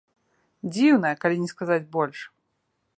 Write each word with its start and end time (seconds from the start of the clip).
Дзіўная, 0.73 1.13
калі 1.27 1.35
не 1.45 1.49
сказаць 1.55 1.81
больш. 1.95 2.19